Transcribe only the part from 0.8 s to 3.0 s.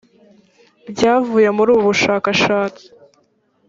byavuye muri ubu bushakashatsi